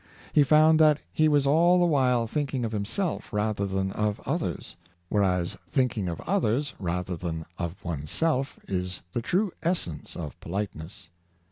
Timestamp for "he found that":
0.33-0.99